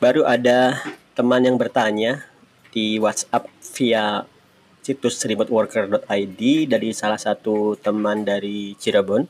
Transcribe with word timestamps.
baru 0.00 0.24
ada 0.24 0.80
teman 1.12 1.44
yang 1.44 1.60
bertanya 1.60 2.24
di 2.72 2.96
WhatsApp 2.96 3.44
via 3.76 4.24
situs 4.80 5.20
remoteworker.id 5.28 6.40
dari 6.64 6.96
salah 6.96 7.20
satu 7.20 7.76
teman 7.76 8.24
dari 8.24 8.72
Cirebon 8.80 9.28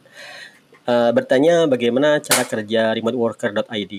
uh, 0.87 1.11
bertanya 1.11 1.67
bagaimana 1.67 2.23
cara 2.23 2.47
kerja 2.47 2.95
remoteworker.id. 2.95 3.93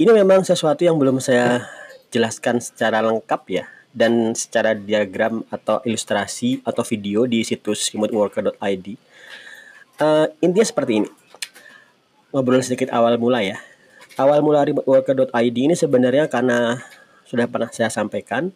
Ini 0.00 0.10
memang 0.14 0.46
sesuatu 0.46 0.86
yang 0.86 0.94
belum 0.94 1.18
saya 1.18 1.66
jelaskan 2.14 2.62
secara 2.62 3.02
lengkap 3.02 3.42
ya 3.50 3.66
dan 3.90 4.30
secara 4.38 4.78
diagram 4.78 5.42
atau 5.50 5.82
ilustrasi 5.82 6.62
atau 6.62 6.86
video 6.86 7.26
di 7.26 7.42
situs 7.42 7.90
remoteworker.id. 7.90 8.86
Uh, 9.98 10.30
intinya 10.38 10.66
seperti 10.70 11.02
ini. 11.02 11.10
Ngobrol 12.30 12.62
sedikit 12.62 12.94
awal 12.94 13.18
mula 13.18 13.42
ya 13.42 13.58
awal 14.18 14.42
mula 14.42 14.66
remoteworker.id 14.66 15.56
ini 15.56 15.74
sebenarnya 15.76 16.26
karena 16.26 16.82
sudah 17.28 17.46
pernah 17.46 17.70
saya 17.70 17.92
sampaikan 17.92 18.50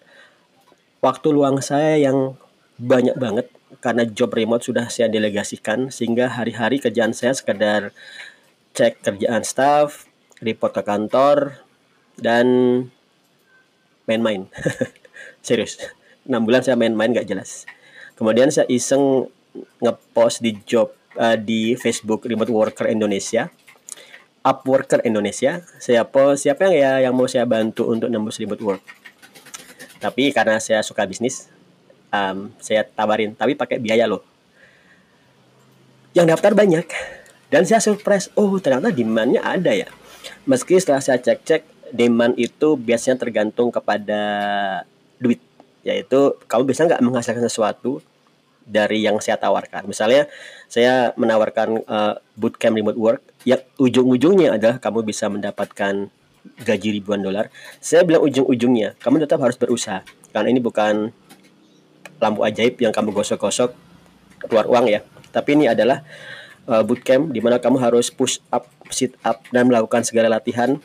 waktu 1.05 1.29
luang 1.31 1.63
saya 1.63 2.01
yang 2.01 2.35
banyak 2.81 3.15
banget 3.15 3.47
karena 3.79 4.09
job 4.09 4.33
remote 4.35 4.67
sudah 4.67 4.89
saya 4.89 5.07
delegasikan 5.07 5.93
sehingga 5.93 6.33
hari-hari 6.33 6.81
kerjaan 6.81 7.15
saya 7.15 7.37
sekedar 7.37 7.93
cek 8.75 9.05
kerjaan 9.07 9.47
staff, 9.47 10.11
report 10.43 10.75
ke 10.75 10.83
kantor 10.83 11.63
dan 12.19 12.47
main-main. 14.09 14.51
Serius. 15.47 15.79
6 16.25 16.33
bulan 16.41 16.65
saya 16.65 16.75
main-main 16.75 17.13
gak 17.13 17.29
jelas. 17.29 17.69
Kemudian 18.17 18.49
saya 18.49 18.65
iseng 18.73 19.29
ngepost 19.79 20.41
di 20.41 20.57
job 20.65 20.91
uh, 21.21 21.37
di 21.37 21.77
Facebook 21.79 22.25
Remote 22.27 22.51
Worker 22.51 22.89
Indonesia 22.91 23.53
Upworker 24.45 25.01
Indonesia. 25.09 25.65
Siapa 25.81 26.37
siapa 26.37 26.69
yang 26.69 26.77
ya 26.77 26.93
yang 27.09 27.17
mau 27.17 27.25
saya 27.25 27.49
bantu 27.49 27.89
untuk 27.89 28.13
nembus 28.13 28.37
remote 28.37 28.61
work. 28.61 28.83
Tapi 30.05 30.37
karena 30.37 30.61
saya 30.61 30.85
suka 30.85 31.09
bisnis, 31.09 31.49
um, 32.13 32.53
saya 32.61 32.85
tawarin. 32.85 33.33
Tapi 33.33 33.57
pakai 33.57 33.81
biaya 33.81 34.05
loh. 34.05 34.21
Yang 36.13 36.37
daftar 36.37 36.53
banyak 36.53 36.87
dan 37.49 37.65
saya 37.65 37.81
surprise. 37.81 38.29
Oh 38.37 38.61
ternyata 38.61 38.93
demandnya 38.93 39.41
ada 39.41 39.73
ya. 39.73 39.89
Meski 40.45 40.77
setelah 40.77 41.01
saya 41.01 41.17
cek-cek 41.25 41.65
demand 41.89 42.37
itu 42.37 42.77
biasanya 42.77 43.17
tergantung 43.17 43.73
kepada 43.73 44.21
duit 45.17 45.41
yaitu 45.85 46.37
kamu 46.49 46.69
bisa 46.69 46.85
nggak 46.85 47.01
menghasilkan 47.01 47.45
sesuatu 47.45 48.05
dari 48.65 49.05
yang 49.05 49.21
saya 49.21 49.37
tawarkan. 49.37 49.85
Misalnya 49.89 50.27
saya 50.67 51.13
menawarkan 51.15 51.85
uh, 51.85 52.15
bootcamp 52.35 52.75
remote 52.77 52.99
work 52.99 53.21
yang 53.45 53.61
ujung-ujungnya 53.77 54.57
adalah 54.57 54.77
kamu 54.81 55.05
bisa 55.05 55.29
mendapatkan 55.29 56.09
gaji 56.65 56.89
ribuan 57.01 57.21
dolar. 57.25 57.49
Saya 57.81 58.05
bilang 58.05 58.25
ujung-ujungnya, 58.25 58.97
kamu 59.01 59.25
tetap 59.25 59.41
harus 59.41 59.57
berusaha 59.57 60.05
karena 60.33 60.49
ini 60.51 60.61
bukan 60.61 61.13
lampu 62.19 62.41
ajaib 62.45 62.81
yang 62.81 62.93
kamu 62.93 63.13
gosok-gosok 63.13 63.73
keluar 64.49 64.67
uang 64.69 64.89
ya. 64.89 65.01
Tapi 65.33 65.57
ini 65.57 65.65
adalah 65.69 66.05
uh, 66.69 66.83
bootcamp 66.85 67.33
di 67.33 67.41
mana 67.41 67.61
kamu 67.61 67.81
harus 67.81 68.09
push 68.13 68.41
up, 68.53 68.69
sit 68.93 69.17
up 69.25 69.45
dan 69.53 69.69
melakukan 69.69 70.05
segala 70.05 70.29
latihan 70.33 70.81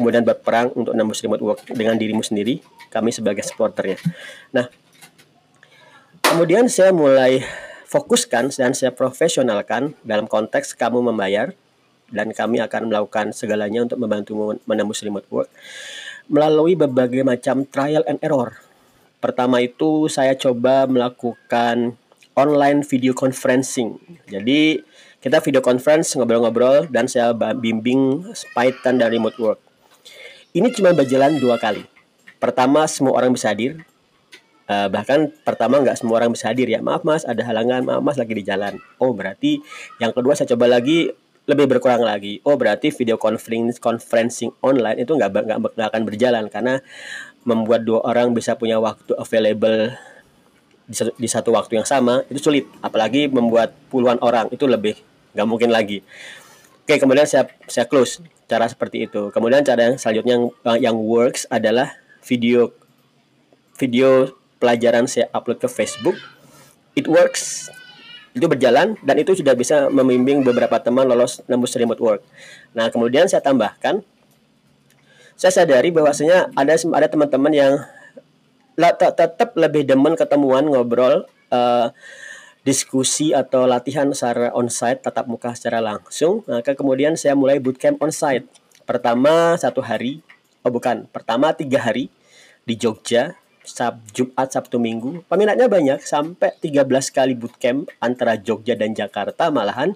kemudian 0.00 0.24
berperang 0.24 0.72
untuk 0.72 0.96
nembus 0.96 1.20
remote 1.20 1.44
work 1.44 1.60
dengan 1.68 1.92
dirimu 1.92 2.24
sendiri 2.24 2.64
kami 2.88 3.12
sebagai 3.12 3.44
supporternya 3.44 4.00
nah 4.48 4.64
Kemudian 6.30 6.70
saya 6.70 6.94
mulai 6.94 7.42
fokuskan 7.90 8.54
dan 8.54 8.70
saya 8.70 8.94
profesionalkan 8.94 9.98
dalam 10.06 10.30
konteks 10.30 10.78
kamu 10.78 11.10
membayar 11.10 11.50
dan 12.06 12.30
kami 12.30 12.62
akan 12.62 12.86
melakukan 12.86 13.34
segalanya 13.34 13.82
untuk 13.82 13.98
membantu 13.98 14.38
menembus 14.62 15.02
remote 15.02 15.26
work 15.26 15.50
melalui 16.30 16.78
berbagai 16.78 17.26
macam 17.26 17.66
trial 17.66 18.06
and 18.06 18.22
error. 18.22 18.62
Pertama 19.18 19.58
itu 19.58 20.06
saya 20.06 20.38
coba 20.38 20.86
melakukan 20.86 21.98
online 22.38 22.86
video 22.86 23.10
conferencing. 23.10 23.98
Jadi 24.30 24.86
kita 25.18 25.42
video 25.42 25.58
conference 25.58 26.14
ngobrol-ngobrol 26.14 26.86
dan 26.94 27.10
saya 27.10 27.34
bimbing 27.34 28.22
Python 28.54 29.02
dan 29.02 29.10
remote 29.10 29.34
work. 29.42 29.58
Ini 30.54 30.70
cuma 30.78 30.94
berjalan 30.94 31.42
dua 31.42 31.58
kali. 31.58 31.82
Pertama 32.38 32.86
semua 32.86 33.18
orang 33.18 33.34
bisa 33.34 33.50
hadir, 33.50 33.82
Uh, 34.70 34.86
bahkan 34.86 35.34
pertama 35.42 35.82
nggak 35.82 35.98
semua 35.98 36.22
orang 36.22 36.30
bisa 36.30 36.46
hadir 36.46 36.70
ya. 36.70 36.78
Maaf 36.78 37.02
mas, 37.02 37.26
ada 37.26 37.42
halangan. 37.42 37.82
Maaf 37.82 38.02
mas 38.06 38.14
lagi 38.14 38.38
di 38.38 38.46
jalan. 38.46 38.78
Oh 39.02 39.10
berarti 39.10 39.58
yang 39.98 40.14
kedua 40.14 40.38
saya 40.38 40.46
coba 40.54 40.70
lagi 40.70 41.10
lebih 41.50 41.66
berkurang 41.66 42.06
lagi. 42.06 42.38
Oh 42.46 42.54
berarti 42.54 42.94
video 42.94 43.18
conference 43.18 43.82
conferencing 43.82 44.54
online 44.62 45.02
itu 45.02 45.10
nggak 45.10 45.30
nggak 45.74 45.88
akan 45.90 46.02
berjalan 46.06 46.46
karena 46.46 46.78
membuat 47.42 47.82
dua 47.82 48.06
orang 48.06 48.30
bisa 48.30 48.54
punya 48.54 48.78
waktu 48.78 49.10
available 49.18 49.90
di 50.86 50.94
satu, 50.94 51.12
di 51.18 51.28
satu 51.28 51.50
waktu 51.50 51.82
yang 51.82 51.88
sama 51.90 52.22
itu 52.30 52.38
sulit. 52.38 52.70
Apalagi 52.78 53.26
membuat 53.26 53.74
puluhan 53.90 54.22
orang 54.22 54.54
itu 54.54 54.70
lebih 54.70 54.94
nggak 55.34 55.46
mungkin 55.50 55.74
lagi. 55.74 56.06
Oke 56.86 56.94
kemudian 57.02 57.26
saya 57.26 57.50
saya 57.66 57.90
close 57.90 58.22
cara 58.46 58.70
seperti 58.70 59.10
itu. 59.10 59.34
Kemudian 59.34 59.66
cara 59.66 59.90
yang 59.90 59.98
selanjutnya 59.98 60.34
yang, 60.38 60.46
yang 60.78 60.96
works 61.02 61.50
adalah 61.50 61.98
video 62.22 62.70
video 63.74 64.38
pelajaran 64.60 65.08
saya 65.08 65.32
upload 65.32 65.58
ke 65.58 65.66
Facebook 65.66 66.14
it 66.94 67.08
works 67.08 67.72
itu 68.30 68.46
berjalan 68.46 68.94
dan 69.02 69.18
itu 69.18 69.34
sudah 69.34 69.58
bisa 69.58 69.90
membimbing 69.90 70.46
beberapa 70.46 70.78
teman 70.78 71.02
lolos 71.02 71.42
nembus 71.50 71.74
remote 71.74 71.98
work. 71.98 72.22
Nah 72.78 72.86
kemudian 72.86 73.26
saya 73.26 73.42
tambahkan, 73.42 74.06
saya 75.34 75.50
sadari 75.50 75.90
bahwasanya 75.90 76.54
ada 76.54 76.78
ada 76.78 77.08
teman-teman 77.10 77.50
yang 77.50 77.72
tetap 78.78 79.50
lebih 79.58 79.82
demen 79.82 80.14
ketemuan 80.14 80.62
ngobrol 80.70 81.26
uh, 81.50 81.90
diskusi 82.62 83.34
atau 83.34 83.66
latihan 83.66 84.06
secara 84.14 84.54
onsite 84.54 85.02
tatap 85.02 85.26
muka 85.26 85.50
secara 85.58 85.82
langsung. 85.82 86.46
Maka 86.46 86.78
kemudian 86.78 87.18
saya 87.18 87.34
mulai 87.34 87.58
bootcamp 87.58 87.98
onsite. 87.98 88.46
Pertama 88.86 89.58
satu 89.58 89.82
hari, 89.82 90.22
oh 90.62 90.70
bukan, 90.70 91.10
pertama 91.10 91.50
tiga 91.50 91.82
hari 91.82 92.14
di 92.62 92.78
Jogja 92.78 93.39
Sab 93.64 94.00
Jumat 94.12 94.48
Sabtu 94.50 94.80
Minggu. 94.80 95.24
Peminatnya 95.28 95.68
banyak 95.68 96.00
sampai 96.02 96.56
13 96.58 96.86
kali 97.12 97.34
bootcamp 97.36 97.92
antara 98.00 98.36
Jogja 98.40 98.74
dan 98.76 98.96
Jakarta 98.96 99.52
malahan. 99.52 99.94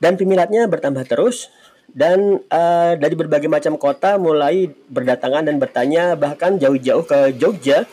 Dan 0.00 0.16
peminatnya 0.16 0.66
bertambah 0.66 1.06
terus. 1.06 1.52
Dan 1.90 2.38
uh, 2.46 2.94
dari 2.94 3.18
berbagai 3.18 3.50
macam 3.50 3.74
kota 3.74 4.14
mulai 4.14 4.70
berdatangan 4.90 5.50
dan 5.50 5.58
bertanya 5.58 6.14
bahkan 6.14 6.58
jauh-jauh 6.58 7.02
ke 7.06 7.34
Jogja. 7.34 7.86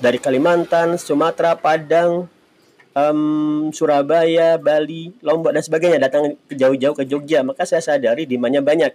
Dari 0.00 0.16
Kalimantan, 0.16 0.96
Sumatera, 0.96 1.60
Padang, 1.60 2.24
um, 2.96 3.70
Surabaya, 3.74 4.56
Bali, 4.56 5.14
Lombok 5.20 5.54
dan 5.54 5.62
sebagainya 5.62 5.98
datang 6.02 6.36
ke 6.48 6.54
jauh-jauh 6.54 6.96
ke 6.96 7.04
Jogja 7.06 7.42
maka 7.42 7.66
saya 7.66 7.82
sadari 7.82 8.26
demandnya 8.26 8.62
banyak 8.64 8.92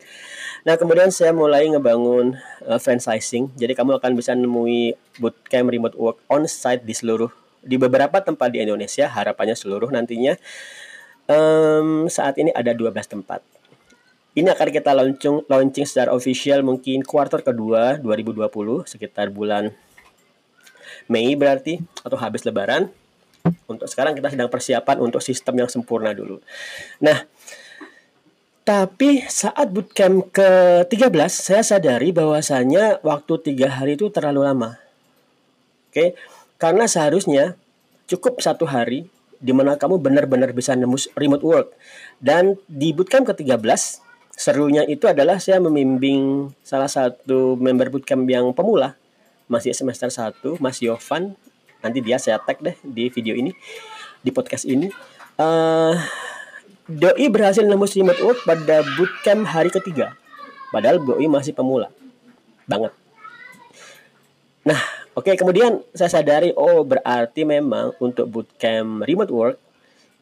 Nah, 0.66 0.82
kemudian 0.82 1.14
saya 1.14 1.30
mulai 1.30 1.70
ngebangun 1.70 2.42
uh, 2.66 2.82
franchising. 2.82 3.54
Jadi 3.54 3.78
kamu 3.78 4.02
akan 4.02 4.18
bisa 4.18 4.34
nemui 4.34 4.98
bootcamp 5.22 5.70
remote 5.70 5.94
work 5.94 6.18
on 6.26 6.50
site 6.50 6.82
di 6.82 6.90
seluruh 6.98 7.30
di 7.62 7.78
beberapa 7.78 8.18
tempat 8.18 8.50
di 8.50 8.66
Indonesia. 8.66 9.06
Harapannya 9.06 9.54
seluruh 9.54 9.94
nantinya. 9.94 10.34
Um, 11.30 12.10
saat 12.10 12.42
ini 12.42 12.50
ada 12.50 12.74
12 12.74 12.98
tempat. 13.06 13.46
Ini 14.34 14.58
akan 14.58 14.68
kita 14.74 14.98
launching 14.98 15.46
launching 15.46 15.86
secara 15.86 16.10
official 16.10 16.66
mungkin 16.66 17.06
kuartal 17.06 17.46
kedua 17.46 18.02
2020 18.02 18.50
sekitar 18.90 19.30
bulan 19.32 19.70
Mei 21.06 21.38
berarti 21.38 21.78
atau 22.02 22.18
habis 22.18 22.42
lebaran. 22.42 22.90
Untuk 23.66 23.88
sekarang 23.90 24.18
kita 24.18 24.34
sedang 24.34 24.50
persiapan 24.50 24.98
untuk 25.02 25.22
sistem 25.22 25.66
yang 25.66 25.70
sempurna 25.70 26.12
dulu. 26.12 26.42
Nah, 27.02 27.26
tapi 28.66 29.22
saat 29.30 29.70
bootcamp 29.70 30.34
ke-13 30.34 31.30
saya 31.30 31.62
sadari 31.62 32.10
bahwasanya 32.10 33.02
waktu 33.06 33.34
tiga 33.46 33.70
hari 33.70 33.94
itu 33.94 34.10
terlalu 34.10 34.42
lama. 34.42 34.82
Oke, 35.94 36.18
karena 36.58 36.90
seharusnya 36.90 37.54
cukup 38.10 38.42
satu 38.42 38.66
hari 38.66 39.06
di 39.38 39.54
mana 39.54 39.78
kamu 39.78 40.02
benar-benar 40.02 40.50
bisa 40.58 40.74
nembus 40.74 41.06
remote 41.14 41.46
work. 41.46 41.68
Dan 42.18 42.58
di 42.66 42.90
bootcamp 42.90 43.30
ke-13 43.30 43.62
serunya 44.34 44.84
itu 44.90 45.06
adalah 45.06 45.38
saya 45.38 45.62
membimbing 45.62 46.52
salah 46.66 46.90
satu 46.90 47.56
member 47.56 47.94
bootcamp 47.94 48.26
yang 48.26 48.50
pemula 48.52 48.98
masih 49.46 49.78
semester 49.78 50.10
1, 50.10 50.58
Mas 50.58 50.82
Yovan. 50.82 51.38
Nanti 51.86 52.02
dia 52.02 52.18
saya 52.18 52.42
tag 52.42 52.58
deh 52.66 52.74
di 52.82 53.14
video 53.14 53.38
ini, 53.38 53.54
di 54.26 54.34
podcast 54.34 54.66
ini. 54.66 54.90
Uh, 55.38 55.94
Doi 56.90 57.30
berhasil 57.30 57.62
nembus 57.62 57.94
remote 57.94 58.18
work 58.26 58.42
pada 58.42 58.82
bootcamp 58.98 59.46
hari 59.46 59.70
ketiga. 59.70 60.18
Padahal 60.74 60.98
Doi 60.98 61.30
masih 61.30 61.54
pemula. 61.54 61.94
Banget. 62.66 62.90
Nah, 64.66 64.82
oke 65.14 65.30
okay, 65.30 65.38
kemudian 65.38 65.86
saya 65.94 66.10
sadari 66.10 66.50
oh 66.58 66.82
berarti 66.82 67.46
memang 67.46 67.94
untuk 68.02 68.26
bootcamp 68.30 69.06
remote 69.06 69.30
work 69.30 69.58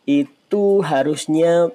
itu 0.04 0.83
harusnya 0.83 1.71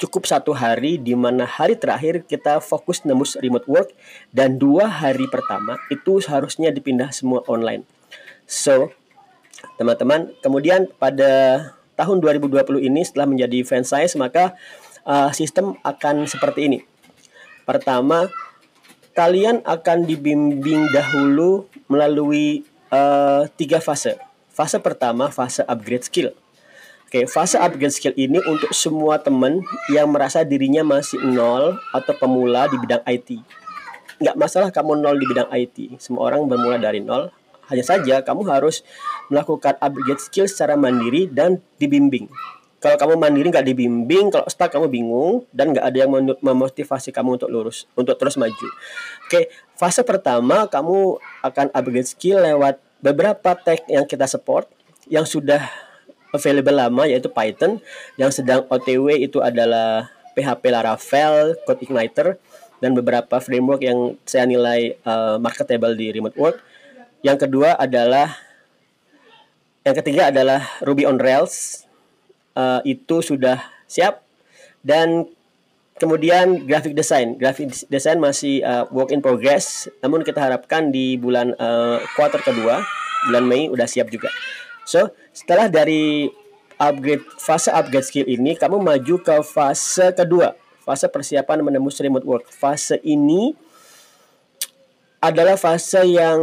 cukup 0.00 0.24
satu 0.24 0.56
hari 0.56 0.96
di 0.96 1.12
mana 1.12 1.44
hari 1.44 1.76
terakhir 1.76 2.24
kita 2.24 2.64
fokus 2.64 3.04
nembus 3.04 3.36
remote 3.38 3.68
work 3.68 3.88
dan 4.32 4.56
dua 4.56 4.88
hari 4.88 5.28
pertama 5.28 5.76
itu 5.92 6.18
seharusnya 6.18 6.72
dipindah 6.72 7.12
semua 7.12 7.44
online. 7.44 7.84
So, 8.48 8.90
teman-teman, 9.76 10.30
kemudian 10.40 10.88
pada 10.96 11.64
tahun 11.96 12.18
2020 12.24 12.88
ini 12.88 13.00
setelah 13.04 13.28
menjadi 13.28 13.62
franchise 13.62 14.16
maka 14.16 14.56
uh, 15.06 15.30
sistem 15.30 15.76
akan 15.82 16.26
seperti 16.26 16.66
ini. 16.66 16.78
Pertama, 17.62 18.26
kalian 19.14 19.62
akan 19.62 20.08
dibimbing 20.08 20.90
dahulu 20.90 21.68
melalui 21.86 22.66
uh, 22.90 23.46
tiga 23.54 23.78
fase. 23.78 24.18
Fase 24.52 24.76
pertama, 24.82 25.32
fase 25.32 25.64
upgrade 25.64 26.04
skill. 26.04 26.28
Oke, 27.08 27.28
fase 27.28 27.60
upgrade 27.60 27.92
skill 27.92 28.16
ini 28.16 28.40
untuk 28.48 28.72
semua 28.72 29.20
teman 29.20 29.60
yang 29.92 30.08
merasa 30.08 30.44
dirinya 30.48 30.80
masih 30.80 31.20
nol 31.20 31.76
atau 31.92 32.12
pemula 32.16 32.68
di 32.72 32.76
bidang 32.80 33.04
IT. 33.04 33.36
Nggak 34.16 34.36
masalah 34.36 34.68
kamu 34.72 35.00
nol 35.00 35.16
di 35.20 35.26
bidang 35.28 35.48
IT. 35.52 36.00
Semua 36.00 36.32
orang 36.32 36.48
bermula 36.48 36.80
dari 36.80 37.04
nol. 37.04 37.28
Hanya 37.72 37.84
saja 37.88 38.20
kamu 38.20 38.44
harus 38.52 38.84
melakukan 39.32 39.80
upgrade 39.80 40.20
skill 40.20 40.44
secara 40.44 40.76
mandiri 40.76 41.24
dan 41.24 41.64
dibimbing. 41.80 42.28
Kalau 42.82 42.98
kamu 42.98 43.14
mandiri 43.16 43.48
nggak 43.48 43.64
dibimbing, 43.64 44.28
kalau 44.28 44.44
stuck 44.50 44.68
kamu 44.68 44.92
bingung 44.92 45.48
dan 45.54 45.72
nggak 45.72 45.86
ada 45.86 45.96
yang 46.04 46.10
memotivasi 46.42 47.14
kamu 47.14 47.40
untuk 47.40 47.48
lurus, 47.48 47.88
untuk 47.96 48.18
terus 48.20 48.36
maju. 48.36 48.68
Oke, 49.24 49.48
fase 49.78 50.04
pertama 50.04 50.68
kamu 50.68 51.16
akan 51.46 51.66
upgrade 51.72 52.10
skill 52.10 52.42
lewat 52.42 52.82
beberapa 53.00 53.56
tag 53.56 53.86
yang 53.88 54.04
kita 54.04 54.28
support 54.28 54.68
yang 55.06 55.24
sudah 55.24 55.62
available 56.34 56.74
lama 56.74 57.06
yaitu 57.06 57.30
Python, 57.30 57.78
yang 58.18 58.34
sedang 58.34 58.66
OTW 58.66 59.14
itu 59.14 59.38
adalah 59.38 60.10
PHP 60.34 60.64
Laravel, 60.72 61.54
Code 61.68 61.82
Igniter, 61.84 62.28
dan 62.82 62.98
beberapa 62.98 63.38
framework 63.38 63.84
yang 63.84 64.18
saya 64.26 64.42
nilai 64.48 64.98
uh, 65.06 65.38
marketable 65.38 65.94
di 65.94 66.10
remote 66.10 66.34
work. 66.34 66.58
Yang 67.22 67.48
kedua 67.48 67.78
adalah 67.78 68.34
yang 69.82 69.96
ketiga 69.98 70.30
adalah 70.30 70.62
Ruby 70.82 71.06
on 71.06 71.18
Rails. 71.18 71.86
Uh, 72.54 72.82
itu 72.84 73.22
sudah 73.22 73.62
siap. 73.90 74.22
Dan 74.82 75.30
kemudian 76.02 76.66
graphic 76.66 76.98
design. 76.98 77.38
Graphic 77.38 77.86
design 77.86 78.18
masih 78.18 78.62
uh, 78.66 78.90
work 78.90 79.14
in 79.14 79.22
progress. 79.22 79.86
Namun 80.02 80.26
kita 80.26 80.42
harapkan 80.42 80.90
di 80.90 81.14
bulan 81.14 81.54
uh, 81.58 82.02
quarter 82.18 82.42
kedua 82.42 82.82
bulan 83.30 83.44
Mei 83.46 83.70
udah 83.70 83.86
siap 83.86 84.10
juga. 84.10 84.28
So 84.82 85.14
setelah 85.30 85.70
dari 85.70 86.26
upgrade 86.78 87.22
fase 87.38 87.70
upgrade 87.70 88.06
skill 88.06 88.26
ini 88.26 88.58
kamu 88.58 88.82
maju 88.82 89.14
ke 89.22 89.36
fase 89.46 90.10
kedua. 90.10 90.58
Fase 90.82 91.06
persiapan 91.06 91.62
menembus 91.62 92.02
remote 92.02 92.26
work. 92.26 92.50
Fase 92.50 92.98
ini 93.06 93.54
adalah 95.22 95.54
fase 95.54 96.02
yang 96.02 96.42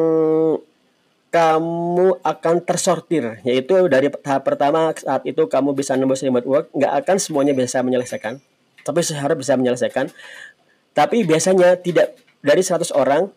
kamu 1.30 2.22
akan 2.26 2.56
tersortir. 2.66 3.42
Yaitu 3.46 3.90
dari 3.90 4.10
tahap 4.10 4.46
pertama 4.46 4.94
saat 4.98 5.26
itu 5.26 5.46
kamu 5.46 5.78
bisa 5.78 5.94
nembus 5.98 6.26
remote 6.26 6.46
work 6.50 6.66
nggak 6.74 6.94
akan 7.06 7.18
semuanya 7.22 7.54
bisa 7.54 7.82
menyelesaikan. 7.86 8.42
Tapi 8.86 9.00
seharap 9.06 9.38
bisa 9.38 9.54
menyelesaikan. 9.58 10.10
Tapi 10.94 11.24
biasanya 11.26 11.78
tidak. 11.80 12.18
Dari 12.40 12.64
100 12.64 12.96
orang 12.96 13.28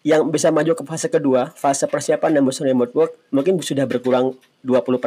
yang 0.00 0.32
bisa 0.32 0.48
maju 0.48 0.72
ke 0.72 0.80
fase 0.86 1.12
kedua 1.12 1.52
fase 1.52 1.84
persiapan 1.84 2.40
nembus 2.40 2.62
remote 2.62 2.94
work 2.94 3.12
mungkin 3.34 3.58
sudah 3.58 3.84
berkurang 3.90 4.38
20% 4.62 5.02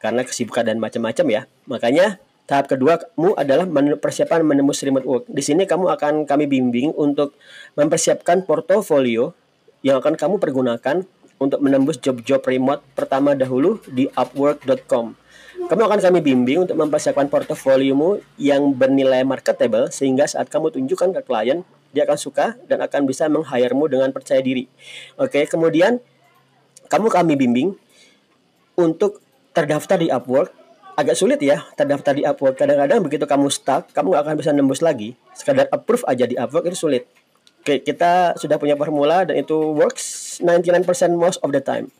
karena 0.00 0.22
kesibukan 0.24 0.64
dan 0.64 0.80
macam-macam 0.80 1.26
ya. 1.28 1.42
Makanya 1.68 2.20
tahap 2.46 2.70
kedua 2.70 3.00
kamu 3.00 3.34
adalah 3.34 3.66
persiapan 3.98 4.46
menembus 4.46 4.80
remote 4.86 5.06
work. 5.08 5.24
Di 5.26 5.42
sini 5.42 5.66
kamu 5.66 5.90
akan 5.92 6.24
kami 6.28 6.46
bimbing 6.46 6.94
untuk 6.94 7.34
mempersiapkan 7.74 8.46
portofolio 8.46 9.34
yang 9.86 10.02
akan 10.02 10.18
kamu 10.18 10.42
pergunakan 10.42 11.06
untuk 11.38 11.62
menembus 11.62 12.02
job-job 12.02 12.42
remote 12.42 12.82
pertama 12.98 13.38
dahulu 13.38 13.78
di 13.86 14.10
upwork.com. 14.18 15.14
Kamu 15.70 15.82
akan 15.86 16.00
kami 16.02 16.18
bimbing 16.26 16.66
untuk 16.66 16.74
mempersiapkan 16.74 17.30
portofoliomu 17.30 18.18
yang 18.34 18.74
bernilai 18.74 19.22
marketable 19.22 19.88
sehingga 19.94 20.26
saat 20.26 20.50
kamu 20.50 20.74
tunjukkan 20.74 21.14
ke 21.14 21.20
klien, 21.22 21.62
dia 21.94 22.02
akan 22.02 22.18
suka 22.18 22.58
dan 22.66 22.82
akan 22.82 23.06
bisa 23.06 23.30
meng-hire-mu 23.30 23.86
dengan 23.86 24.10
percaya 24.10 24.42
diri. 24.42 24.66
Oke, 25.16 25.46
kemudian 25.46 26.02
kamu 26.90 27.06
kami 27.06 27.38
bimbing 27.38 27.78
untuk 28.74 29.22
terdaftar 29.54 30.02
di 30.02 30.10
Upwork. 30.10 30.52
Agak 30.96 31.16
sulit 31.16 31.40
ya 31.40 31.62
terdaftar 31.78 32.12
di 32.12 32.26
Upwork. 32.26 32.58
Kadang-kadang 32.58 33.00
begitu 33.06 33.24
kamu 33.24 33.48
stuck, 33.48 33.88
kamu 33.94 34.12
nggak 34.12 34.22
akan 34.28 34.34
bisa 34.36 34.50
nembus 34.50 34.82
lagi. 34.84 35.16
Sekadar 35.32 35.70
approve 35.72 36.04
aja 36.04 36.26
di 36.28 36.36
Upwork 36.36 36.68
itu 36.68 36.76
sulit. 36.76 37.08
Oke, 37.66 37.82
kita 37.82 38.38
sudah 38.38 38.62
punya 38.62 38.78
formula 38.78 39.26
dan 39.26 39.42
itu 39.42 39.58
works 39.74 40.38
99% 40.38 40.86
most 41.18 41.42
of 41.42 41.50
the 41.50 41.58
time. 41.58 41.90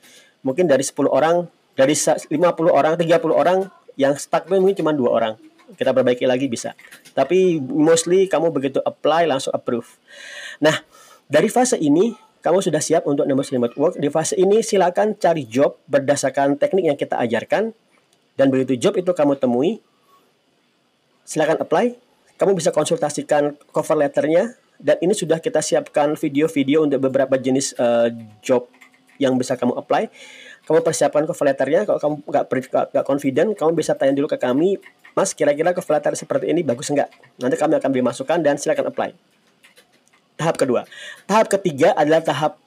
Mungkin 0.46 0.70
dari 0.70 0.86
10 0.86 1.10
orang, 1.10 1.50
dari 1.74 1.90
50 1.90 2.30
orang, 2.70 2.94
30 2.94 3.34
orang 3.34 3.66
yang 3.98 4.14
stuck 4.14 4.46
mungkin 4.46 4.78
cuma 4.78 4.94
dua 4.94 5.10
orang. 5.10 5.34
Kita 5.74 5.90
perbaiki 5.90 6.22
lagi 6.22 6.46
bisa. 6.46 6.78
Tapi 7.18 7.58
mostly 7.58 8.30
kamu 8.30 8.54
begitu 8.54 8.78
apply 8.78 9.26
langsung 9.26 9.50
approve. 9.58 9.98
Nah, 10.62 10.86
dari 11.26 11.50
fase 11.50 11.82
ini 11.82 12.14
kamu 12.46 12.62
sudah 12.62 12.78
siap 12.78 13.02
untuk 13.02 13.26
nembus 13.26 13.50
remote 13.50 13.74
work. 13.74 13.98
Di 13.98 14.06
fase 14.06 14.38
ini 14.38 14.62
silakan 14.62 15.18
cari 15.18 15.50
job 15.50 15.82
berdasarkan 15.90 16.62
teknik 16.62 16.94
yang 16.94 16.94
kita 16.94 17.18
ajarkan 17.18 17.74
dan 18.38 18.46
begitu 18.54 18.78
job 18.78 18.94
itu 18.94 19.10
kamu 19.10 19.34
temui, 19.34 19.82
silakan 21.26 21.58
apply. 21.58 21.98
Kamu 22.38 22.54
bisa 22.54 22.70
konsultasikan 22.70 23.58
cover 23.74 23.98
letternya 23.98 24.54
dan 24.80 24.96
ini 25.00 25.12
sudah 25.12 25.40
kita 25.40 25.60
siapkan 25.64 26.14
video-video 26.16 26.84
untuk 26.84 27.00
beberapa 27.02 27.36
jenis 27.36 27.76
uh, 27.76 28.12
job 28.40 28.68
yang 29.16 29.36
bisa 29.40 29.56
kamu 29.56 29.76
apply. 29.76 30.08
Kamu 30.66 30.82
persiapkan 30.82 31.24
cover 31.24 31.46
letternya. 31.46 31.86
Kalau 31.86 31.98
kamu 32.02 32.14
nggak 32.26 32.44
nggak 32.92 33.06
confident, 33.06 33.48
kamu 33.54 33.70
bisa 33.78 33.94
tanya 33.94 34.12
dulu 34.18 34.28
ke 34.28 34.36
kami, 34.36 34.76
Mas, 35.16 35.32
kira-kira 35.32 35.72
cover 35.72 35.96
letter 35.96 36.12
seperti 36.12 36.52
ini 36.52 36.60
bagus 36.60 36.92
nggak? 36.92 37.08
Nanti 37.40 37.56
kami 37.56 37.78
akan 37.80 37.88
beri 37.88 38.04
masukan 38.04 38.38
dan 38.42 38.60
silakan 38.60 38.92
apply. 38.92 39.16
Tahap 40.36 40.60
kedua, 40.60 40.84
tahap 41.24 41.48
ketiga 41.48 41.96
adalah 41.96 42.20
tahap 42.20 42.60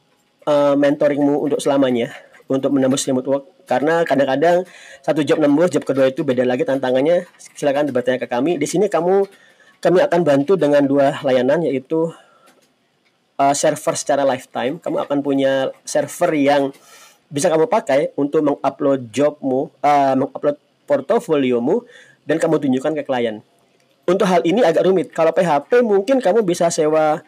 uh, 0.50 0.74
mentoringmu 0.74 1.46
untuk 1.46 1.62
selamanya 1.62 2.10
untuk 2.50 2.74
menembus 2.74 3.06
remote 3.06 3.30
work 3.30 3.46
karena 3.70 4.02
kadang-kadang 4.02 4.66
satu 5.06 5.22
job 5.22 5.38
nembus 5.38 5.70
job 5.70 5.86
kedua 5.86 6.10
itu 6.10 6.26
beda 6.26 6.42
lagi 6.42 6.66
tantangannya 6.66 7.30
silakan 7.54 7.94
bertanya 7.94 8.18
ke 8.18 8.26
kami 8.26 8.58
di 8.58 8.66
sini 8.66 8.90
kamu 8.90 9.30
kami 9.80 10.04
akan 10.04 10.22
bantu 10.28 10.60
dengan 10.60 10.84
dua 10.84 11.24
layanan 11.24 11.64
yaitu 11.64 12.12
uh, 13.40 13.56
server 13.56 13.96
secara 13.96 14.28
lifetime. 14.28 14.78
Kamu 14.78 15.08
akan 15.08 15.18
punya 15.24 15.72
server 15.88 16.36
yang 16.36 16.76
bisa 17.32 17.48
kamu 17.48 17.72
pakai 17.72 18.12
untuk 18.20 18.44
mengupload 18.44 19.08
jobmu, 19.10 19.72
uh, 19.80 20.14
mengupload 20.20 20.60
portofoliomu 20.84 21.88
dan 22.28 22.38
kamu 22.38 22.60
tunjukkan 22.60 22.94
ke 23.00 23.04
klien. 23.08 23.40
Untuk 24.04 24.26
hal 24.28 24.44
ini 24.44 24.66
agak 24.66 24.84
rumit. 24.84 25.08
Kalau 25.16 25.32
PHP 25.32 25.86
mungkin 25.86 26.20
kamu 26.20 26.44
bisa 26.44 26.68
sewa 26.68 27.24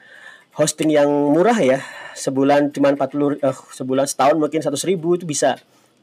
hosting 0.57 0.91
yang 0.91 1.07
murah 1.07 1.55
ya. 1.55 1.79
Sebulan 2.11 2.75
cuma 2.75 2.91
40 2.91 3.39
uh, 3.39 3.55
sebulan 3.71 4.05
setahun 4.09 4.35
mungkin 4.35 4.59
100 4.59 4.75
ribu 4.83 5.15
itu 5.15 5.23
bisa. 5.23 5.55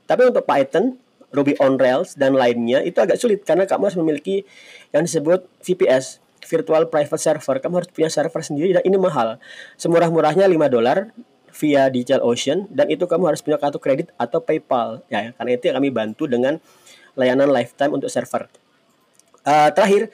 Tapi 0.08 0.24
untuk 0.24 0.48
Python, 0.48 0.96
Ruby 1.28 1.52
on 1.60 1.76
Rails 1.76 2.16
dan 2.16 2.32
lainnya 2.32 2.80
itu 2.80 2.96
agak 2.96 3.20
sulit 3.20 3.44
karena 3.44 3.68
kamu 3.68 3.92
harus 3.92 3.98
memiliki 4.00 4.48
yang 4.96 5.04
disebut 5.04 5.44
VPS 5.60 6.24
virtual 6.48 6.88
private 6.88 7.20
server, 7.20 7.60
kamu 7.60 7.84
harus 7.84 7.90
punya 7.92 8.08
server 8.08 8.40
sendiri 8.40 8.80
dan 8.80 8.82
ini 8.88 8.96
mahal. 8.96 9.36
Semurah-murahnya 9.76 10.48
5 10.48 10.56
dolar 10.72 11.12
via 11.60 11.92
Digital 11.92 12.24
Ocean 12.24 12.64
dan 12.72 12.88
itu 12.88 13.04
kamu 13.04 13.28
harus 13.28 13.44
punya 13.44 13.60
kartu 13.60 13.76
kredit 13.76 14.08
atau 14.16 14.40
PayPal. 14.40 15.04
Ya, 15.12 15.36
karena 15.36 15.50
itu 15.52 15.64
yang 15.68 15.76
kami 15.76 15.90
bantu 15.92 16.24
dengan 16.24 16.56
layanan 17.18 17.52
lifetime 17.52 17.92
untuk 17.92 18.08
server. 18.08 18.48
Uh, 19.44 19.68
terakhir, 19.72 20.12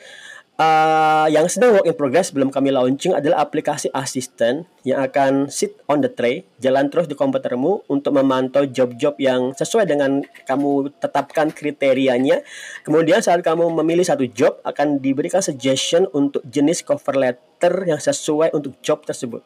Uh, 0.55 1.27
yang 1.35 1.51
sedang 1.51 1.75
work 1.75 1.83
in 1.83 1.99
progress 1.99 2.31
belum 2.31 2.55
kami 2.55 2.71
launching 2.71 3.11
adalah 3.11 3.43
aplikasi 3.43 3.91
asisten 3.91 4.63
yang 4.87 5.03
akan 5.03 5.51
sit 5.51 5.75
on 5.91 5.99
the 5.99 6.07
tray, 6.07 6.47
jalan 6.63 6.87
terus 6.87 7.11
di 7.11 7.19
komputermu 7.19 7.83
untuk 7.91 8.15
memantau 8.15 8.63
job-job 8.63 9.19
yang 9.19 9.51
sesuai 9.51 9.83
dengan 9.83 10.23
kamu 10.47 10.95
tetapkan 11.03 11.51
kriterianya. 11.51 12.47
Kemudian 12.87 13.19
saat 13.19 13.43
kamu 13.43 13.67
memilih 13.83 14.07
satu 14.07 14.31
job 14.31 14.63
akan 14.63 15.03
diberikan 15.03 15.43
suggestion 15.43 16.07
untuk 16.15 16.47
jenis 16.47 16.87
cover 16.87 17.19
letter 17.19 17.91
yang 17.91 17.99
sesuai 17.99 18.55
untuk 18.55 18.79
job 18.79 19.03
tersebut. 19.03 19.43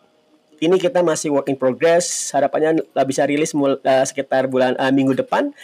Ini 0.60 0.76
kita 0.76 1.00
masih 1.00 1.32
work 1.32 1.48
in 1.48 1.56
progress, 1.56 2.36
harapannya 2.36 2.84
bisa 3.08 3.24
rilis 3.24 3.56
uh, 3.56 4.04
sekitar 4.04 4.44
bulan 4.44 4.76
uh, 4.76 4.92
minggu 4.92 5.16
depan 5.16 5.56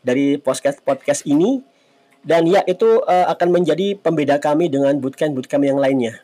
dari 0.00 0.40
podcast 0.40 0.80
podcast 0.80 1.28
ini 1.28 1.60
dan 2.28 2.44
ya 2.44 2.60
itu 2.68 3.00
uh, 3.08 3.26
akan 3.32 3.48
menjadi 3.56 3.96
pembeda 3.96 4.36
kami 4.36 4.68
dengan 4.68 4.92
bootcamp-bootcamp 5.00 5.64
yang 5.64 5.80
lainnya. 5.80 6.20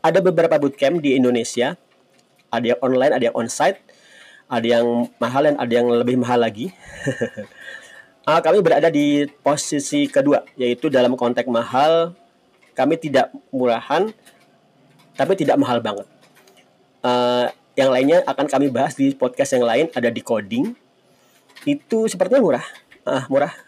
Ada 0.00 0.24
beberapa 0.24 0.56
bootcamp 0.56 1.04
di 1.04 1.20
Indonesia, 1.20 1.76
ada 2.48 2.64
yang 2.64 2.80
online, 2.80 3.12
ada 3.12 3.24
yang 3.28 3.36
onsite, 3.36 3.76
ada 4.48 4.64
yang 4.64 5.12
mahal 5.20 5.44
dan 5.44 5.60
ada 5.60 5.68
yang 5.68 5.84
lebih 5.92 6.16
mahal 6.16 6.40
lagi. 6.40 6.72
uh, 8.24 8.40
kami 8.46 8.64
berada 8.64 8.88
di 8.88 9.28
posisi 9.44 10.08
kedua, 10.08 10.48
yaitu 10.56 10.88
dalam 10.88 11.12
konteks 11.12 11.52
mahal 11.52 12.16
kami 12.72 12.96
tidak 12.96 13.28
murahan 13.52 14.08
tapi 15.12 15.36
tidak 15.36 15.60
mahal 15.60 15.84
banget. 15.84 16.08
Uh, 17.04 17.52
yang 17.76 17.92
lainnya 17.92 18.24
akan 18.24 18.48
kami 18.48 18.72
bahas 18.72 18.96
di 18.96 19.12
podcast 19.12 19.52
yang 19.52 19.68
lain 19.68 19.92
ada 19.92 20.08
di 20.08 20.24
coding. 20.24 20.72
Itu 21.68 22.08
sepertinya 22.08 22.40
murah. 22.40 22.66
Uh, 23.04 23.28
murah 23.28 23.67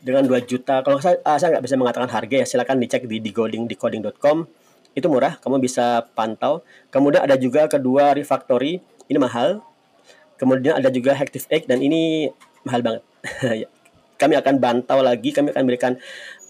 dengan 0.00 0.24
2 0.24 0.48
juta. 0.48 0.80
Kalau 0.80 0.98
saya 0.98 1.20
uh, 1.22 1.36
saya 1.36 1.56
nggak 1.56 1.64
bisa 1.64 1.76
mengatakan 1.76 2.08
harga 2.08 2.36
ya 2.42 2.46
silakan 2.48 2.80
dicek 2.80 3.04
di 3.04 3.20
decoding 3.20 3.68
decoding.com 3.68 4.48
itu 4.96 5.06
murah 5.06 5.38
kamu 5.38 5.62
bisa 5.62 6.08
pantau. 6.16 6.66
Kemudian 6.90 7.22
ada 7.22 7.38
juga 7.38 7.68
kedua 7.70 8.16
refactory 8.16 8.82
ini 9.06 9.18
mahal. 9.20 9.62
Kemudian 10.40 10.80
ada 10.80 10.88
juga 10.88 11.12
Active 11.12 11.44
Egg 11.52 11.68
dan 11.68 11.84
ini 11.84 12.32
mahal 12.64 12.80
banget. 12.82 13.02
Ya. 13.60 13.68
kami 14.20 14.36
akan 14.36 14.60
bantau 14.60 15.00
lagi 15.00 15.32
kami 15.32 15.48
akan 15.48 15.64
berikan 15.64 15.92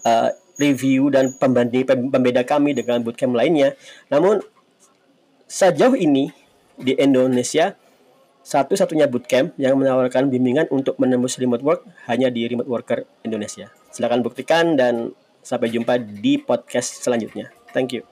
uh, 0.03 0.27
review 0.59 1.07
dan 1.07 1.31
pembanding 1.35 1.87
pembeda 1.87 2.43
kami 2.43 2.75
dengan 2.75 2.99
bootcamp 2.99 3.31
lainnya. 3.31 3.75
Namun 4.11 4.43
sejauh 5.47 5.95
ini 5.95 6.31
di 6.79 6.95
Indonesia 6.95 7.75
satu-satunya 8.41 9.05
bootcamp 9.07 9.53
yang 9.61 9.77
menawarkan 9.77 10.27
bimbingan 10.27 10.67
untuk 10.73 10.97
menembus 10.97 11.37
remote 11.37 11.61
work 11.61 11.81
hanya 12.09 12.33
di 12.33 12.45
Remote 12.49 12.69
Worker 12.69 12.99
Indonesia. 13.23 13.69
Silakan 13.93 14.25
buktikan 14.25 14.75
dan 14.75 15.13
sampai 15.41 15.69
jumpa 15.73 15.97
di 16.01 16.41
podcast 16.41 17.01
selanjutnya. 17.01 17.53
Thank 17.73 17.95
you. 17.97 18.10